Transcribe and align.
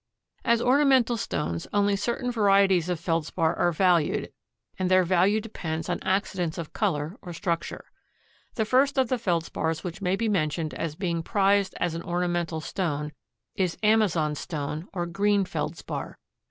As 0.43 0.63
ornamental 0.63 1.15
stones 1.15 1.67
only 1.71 1.95
certain 1.95 2.31
varieties 2.31 2.89
of 2.89 2.99
Feldspar 2.99 3.53
are 3.55 3.71
valued 3.71 4.31
and 4.79 4.89
their 4.89 5.03
value 5.03 5.39
depends 5.39 5.89
on 5.89 6.01
accidents 6.01 6.57
of 6.57 6.73
color 6.73 7.17
or 7.21 7.33
structure. 7.33 7.85
The 8.55 8.65
first 8.65 8.97
of 8.97 9.09
the 9.09 9.19
Feldspars 9.19 9.83
which 9.83 10.01
may 10.01 10.15
be 10.15 10.27
mentioned 10.27 10.73
as 10.73 10.95
being 10.95 11.21
prized 11.21 11.75
as 11.79 11.93
an 11.93 12.01
ornamental 12.01 12.61
stone 12.61 13.11
is 13.53 13.77
amazonstone 13.83 14.87
or 14.91 15.05
green 15.05 15.45
Feldspar. 15.45 16.17